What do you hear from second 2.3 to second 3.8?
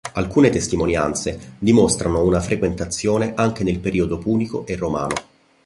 frequentazione anche nel